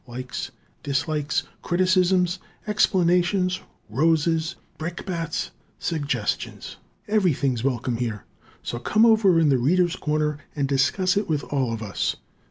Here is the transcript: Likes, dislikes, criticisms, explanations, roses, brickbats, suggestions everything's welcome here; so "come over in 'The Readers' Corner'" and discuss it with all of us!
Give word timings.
Likes, 0.07 0.49
dislikes, 0.81 1.43
criticisms, 1.61 2.39
explanations, 2.65 3.59
roses, 3.87 4.55
brickbats, 4.79 5.51
suggestions 5.77 6.77
everything's 7.07 7.63
welcome 7.63 7.97
here; 7.97 8.23
so 8.63 8.79
"come 8.79 9.05
over 9.05 9.39
in 9.39 9.49
'The 9.49 9.59
Readers' 9.59 9.95
Corner'" 9.95 10.39
and 10.55 10.67
discuss 10.67 11.17
it 11.17 11.29
with 11.29 11.43
all 11.53 11.71
of 11.71 11.83
us! 11.83 12.15